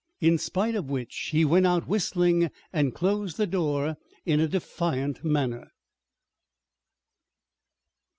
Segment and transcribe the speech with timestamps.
[0.19, 5.23] In spite of which he went out whistling, and dosed the door in a defiant
[5.23, 5.67] manner.